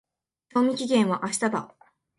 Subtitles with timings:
[0.51, 1.75] 賞味期限は明日だ。